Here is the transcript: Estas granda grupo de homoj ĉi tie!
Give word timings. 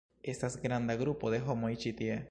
Estas 0.23 0.55
granda 0.63 0.95
grupo 1.03 1.29
de 1.35 1.41
homoj 1.51 1.73
ĉi 1.85 1.97
tie! 2.01 2.19